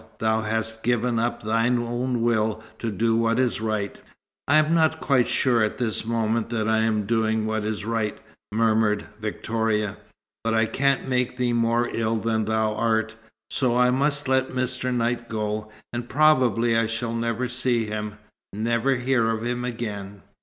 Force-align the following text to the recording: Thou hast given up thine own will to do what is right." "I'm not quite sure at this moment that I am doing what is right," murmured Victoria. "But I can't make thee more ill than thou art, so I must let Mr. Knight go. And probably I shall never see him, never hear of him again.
Thou 0.17 0.41
hast 0.41 0.81
given 0.81 1.19
up 1.19 1.43
thine 1.43 1.77
own 1.77 2.23
will 2.23 2.63
to 2.79 2.89
do 2.89 3.15
what 3.15 3.37
is 3.37 3.61
right." 3.61 3.99
"I'm 4.47 4.73
not 4.73 4.99
quite 4.99 5.27
sure 5.27 5.63
at 5.63 5.77
this 5.77 6.05
moment 6.07 6.49
that 6.49 6.67
I 6.67 6.79
am 6.79 7.05
doing 7.05 7.45
what 7.45 7.63
is 7.63 7.85
right," 7.85 8.17
murmured 8.51 9.05
Victoria. 9.19 9.97
"But 10.43 10.55
I 10.55 10.65
can't 10.65 11.07
make 11.07 11.37
thee 11.37 11.53
more 11.53 11.87
ill 11.89 12.15
than 12.15 12.45
thou 12.45 12.73
art, 12.73 13.15
so 13.51 13.77
I 13.77 13.91
must 13.91 14.27
let 14.27 14.49
Mr. 14.49 14.91
Knight 14.91 15.29
go. 15.29 15.71
And 15.93 16.09
probably 16.09 16.75
I 16.75 16.87
shall 16.87 17.13
never 17.13 17.47
see 17.47 17.85
him, 17.85 18.17
never 18.53 18.95
hear 18.95 19.29
of 19.29 19.45
him 19.45 19.63
again. 19.63 20.23